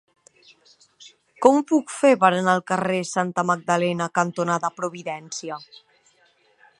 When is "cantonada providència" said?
4.21-5.63